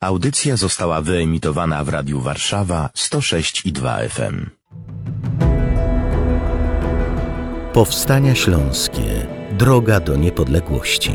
[0.00, 4.46] Audycja została wyemitowana w Radiu Warszawa 106 i 2 FM.
[7.72, 9.26] Powstania Śląskie.
[9.52, 11.12] Droga do niepodległości.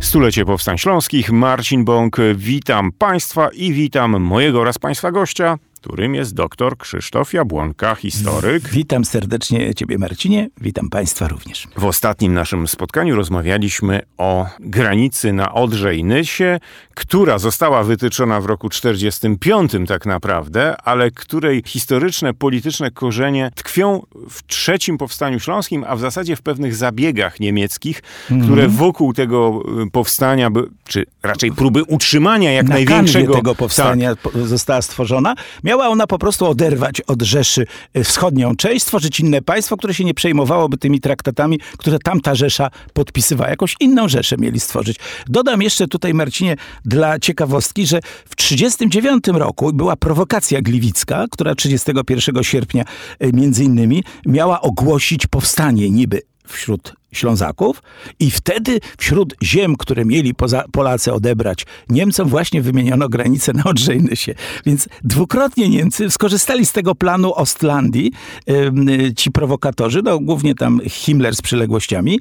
[0.00, 6.34] Stulecie Powstań Śląskich, Marcin Bąk, witam Państwa i witam mojego oraz Państwa gościa, którym jest
[6.34, 8.68] dr Krzysztof Jabłonka, historyk.
[8.68, 10.48] Witam serdecznie Ciebie, Marcinie.
[10.60, 11.68] Witam Państwa również.
[11.76, 16.60] W ostatnim naszym spotkaniu rozmawialiśmy o granicy na Odrze i Nysie,
[16.94, 24.46] która została wytyczona w roku 45 tak naprawdę, ale której historyczne, polityczne korzenie tkwią w
[24.46, 29.90] trzecim powstaniu śląskim, a w zasadzie w pewnych zabiegach niemieckich, mm które wokół tego y,
[29.90, 30.50] powstania,
[30.84, 33.34] czy raczej próby utrzymania jak na największego...
[33.34, 34.32] tego powstania tak.
[34.44, 35.34] została stworzona.
[35.76, 37.66] Miała ona po prostu oderwać od Rzeszy
[37.96, 42.70] y, wschodnią część, stworzyć inne państwo, które się nie przejmowałoby tymi traktatami, które tamta Rzesza
[42.92, 43.50] podpisywała.
[43.50, 44.96] Jakąś inną Rzeszę mieli stworzyć.
[45.26, 52.44] Dodam jeszcze tutaj, Marcinie, dla ciekawostki, że w 1939 roku była prowokacja gliwicka, która 31
[52.44, 52.84] sierpnia
[53.22, 57.82] y, między innymi miała ogłosić powstanie niby wśród Ślązaków
[58.20, 60.34] i wtedy wśród ziem, które mieli
[60.72, 64.34] Polacy odebrać Niemcom właśnie wymieniono granicę na Odrzejnysie.
[64.66, 68.12] Więc dwukrotnie Niemcy skorzystali z tego planu Ostlandii,
[69.16, 72.20] ci prowokatorzy, no głównie tam Himmler z przyległościami,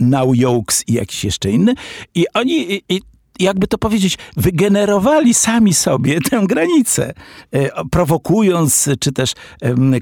[0.00, 1.74] Naujokes i jakiś jeszcze inny
[2.14, 3.00] i oni i,
[3.38, 7.14] jakby to powiedzieć, wygenerowali sami sobie tę granicę,
[7.52, 9.32] e, prowokując, czy też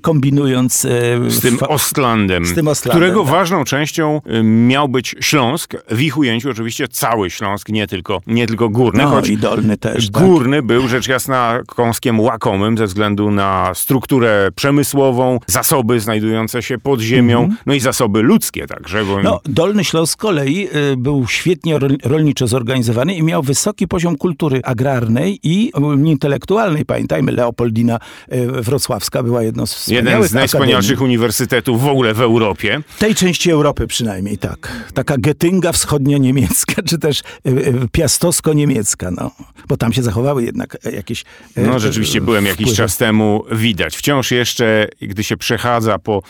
[0.03, 0.85] kombinując...
[0.85, 3.33] E, z tym Ostlandem, z tym Ostlandem którego tak.
[3.33, 8.69] ważną częścią miał być Śląsk, w ich ujęciu oczywiście cały Śląsk, nie tylko, nie tylko
[8.69, 10.11] górny, no, choć i dolny też.
[10.11, 10.67] Górny tak.
[10.67, 17.39] był rzecz jasna kąskiem łakomym ze względu na strukturę przemysłową, zasoby znajdujące się pod ziemią,
[17.39, 17.55] mm -hmm.
[17.67, 19.05] no i zasoby ludzkie także.
[19.05, 19.23] Bo...
[19.23, 25.41] No, Dolny Śląsk z kolei był świetnie rolniczo zorganizowany i miał wysoki poziom kultury agrarnej
[25.43, 25.73] i
[26.05, 26.85] intelektualnej.
[26.85, 27.99] Pamiętajmy, Leopoldina
[28.29, 32.81] e, Wrocławska była jedną z Jeden z najwspanialszych uniwersytetów w ogóle w Europie.
[32.99, 34.91] Tej części Europy przynajmniej, tak.
[34.95, 39.31] Taka Getynga wschodnio-niemiecka, czy też e, e, piastowsko-niemiecka, no.
[39.69, 41.25] Bo tam się zachowały jednak jakieś
[41.57, 42.63] No rzeczywiście byłem wpływy.
[42.63, 43.97] jakiś czas temu, widać.
[43.97, 46.23] Wciąż jeszcze, gdy się przechadza po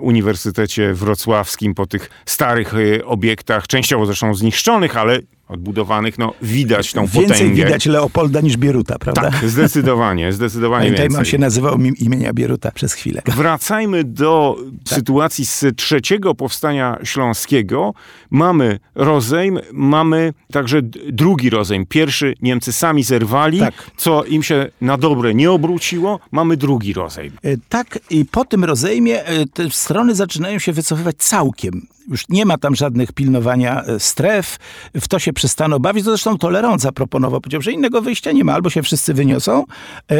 [0.00, 2.74] Uniwersytecie Wrocławskim, po tych starych
[3.04, 7.64] obiektach, częściowo zresztą zniszczonych, ale odbudowanych, no widać tą Więcej potęgę.
[7.64, 9.22] widać Leopolda niż Bieruta, prawda?
[9.30, 11.18] Tak, zdecydowanie, zdecydowanie Pamiętajmy, więcej.
[11.18, 13.22] on się nazywał imienia Bieruta przez chwilę.
[13.26, 14.94] Wracajmy do tak.
[14.98, 17.94] sytuacji z trzeciego powstania śląskiego.
[18.30, 21.86] Mamy rozejm, mamy także drugi rozejm.
[21.86, 23.74] Pierwszy Niemcy sami zerwali, tak.
[23.96, 26.20] co im się na dobre nie obróciło.
[26.30, 27.32] Mamy drugi rozejm.
[27.68, 29.22] Tak, i po tym rozejmie
[29.54, 34.56] te strony zaczynają się wycofywać całkiem już nie ma tam żadnych pilnowania stref,
[34.94, 36.04] w to się przestano bawić.
[36.04, 38.52] To zresztą Tolerant zaproponował, powiedział, że innego wyjścia nie ma.
[38.52, 39.64] Albo się wszyscy wyniosą,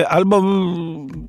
[0.08, 0.42] albo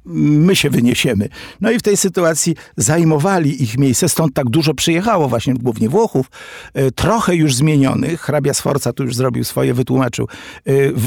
[0.05, 1.29] my się wyniesiemy.
[1.61, 6.25] No i w tej sytuacji zajmowali ich miejsce, stąd tak dużo przyjechało właśnie głównie Włochów,
[6.95, 8.21] trochę już zmienionych.
[8.21, 10.27] Hrabia Sforza tu już zrobił swoje, wytłumaczył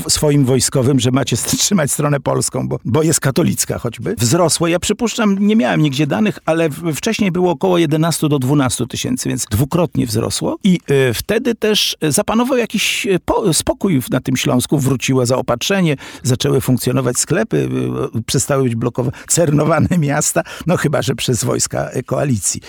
[0.09, 4.15] swoim wojskowym, że macie trzymać stronę polską, bo, bo jest katolicka choćby.
[4.19, 9.29] Wzrosło, ja przypuszczam, nie miałem nigdzie danych, ale wcześniej było około 11 do 12 tysięcy,
[9.35, 10.81] więc dwukrotnie wzrosło i
[11.11, 17.69] y, wtedy też zapanował jakiś po, spokój na tym Śląsku, wróciło zaopatrzenie, zaczęły funkcjonować sklepy,
[18.17, 22.61] y, przestały być blokowane, cernowane miasta, no chyba, że przez wojska koalicji.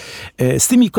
[0.41, 0.91] Y, z tymi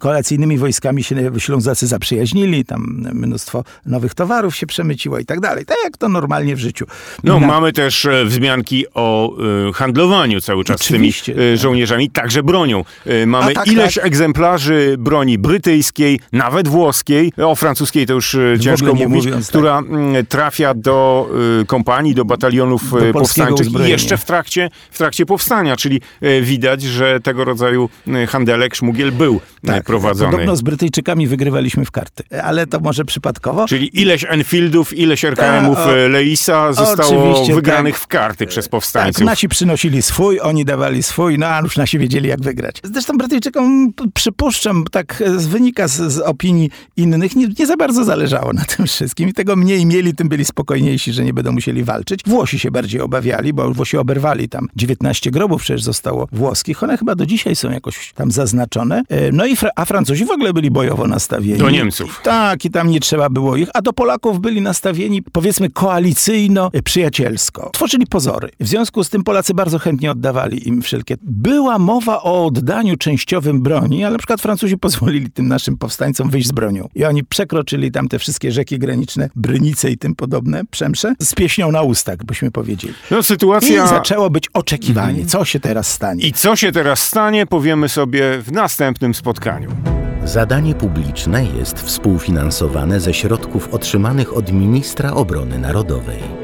[0.00, 5.76] koalicyjnymi wojskami się Ślązacy zaprzyjaźnili, tam mnóstwo nowych towarów się przemyciło i tak dalej, tak
[5.84, 6.86] jak to normalnie w życiu.
[7.24, 7.46] No na...
[7.46, 9.36] mamy też wzmianki o
[9.74, 12.84] handlowaniu cały czas Oczywiście, z tymi y, żołnierzami, także bronią.
[13.26, 14.06] Mamy tak, ileś tak.
[14.06, 20.26] egzemplarzy broni brytyjskiej, nawet włoskiej, o francuskiej to już ciężko mówić, mówiąc, która tak.
[20.28, 21.28] trafia do
[21.62, 26.42] y, kompanii, do batalionów do powstańczych i jeszcze w trakcie, w trakcie powstania, czyli y,
[26.42, 27.88] widać, że tego rodzaju
[28.28, 30.30] handelek, szmugiel był tak, prowadzony.
[30.30, 33.66] Podobno z Brytyjczykami wygrywaliśmy w karty, ale to może przypadkowo.
[33.66, 38.04] Czyli ileś Enfieldów, ileś RKM-ów Ta, o, Leisa zostało oczywiście, wygranych tak.
[38.04, 39.18] w karty przez powstańców.
[39.18, 42.80] Tak, nasi przynosili swój, oni dawali swój, no a już nasi wiedzieli jak wygrać.
[42.82, 48.64] Zresztą Brytyjczykom przypuszczam, tak wynika z, z opinii innych, nie, nie, za bardzo zależało na
[48.64, 49.28] tym wszystkim.
[49.28, 52.20] I tego mniej mieli, tym byli spokojniejsi, że nie będą musieli walczyć.
[52.26, 56.82] Włosi się bardziej obawiali, bo Włosi oberwali tam 19 grobów przecież zostało włoskich.
[56.82, 59.02] One chyba do dzisiaj są jakoś tam zaznaczone.
[59.32, 61.58] No i a Francuzi w ogóle byli bojowo nastawieni.
[61.58, 62.20] Do Niemców.
[62.24, 63.68] Tak, i tam nie trzeba było ich.
[63.74, 67.70] A do Polaków byli nastawieni, powiedzmy, koalicyjno-przyjacielsko.
[67.72, 68.48] Tworzyli pozory.
[68.60, 71.16] W związku z tym Polacy bardzo chętnie oddawali im wszelkie.
[71.22, 76.30] Była mowa o oddaniu częściowym broni, ale na przykład Francuzi Francuzi pozwolili tym naszym powstańcom
[76.30, 76.88] wyjść z bronią.
[76.94, 81.72] I oni przekroczyli tam te wszystkie rzeki graniczne, Brynice i tym podobne, Przemsze, z pieśnią
[81.72, 82.94] na ustach, byśmy powiedzieli.
[83.10, 83.86] No, I sytuacja...
[83.86, 86.26] zaczęło być oczekiwanie, co się teraz stanie.
[86.26, 89.70] I co się teraz stanie, powiemy sobie w następnym spotkaniu.
[90.24, 96.43] Zadanie publiczne jest współfinansowane ze środków otrzymanych od ministra obrony narodowej.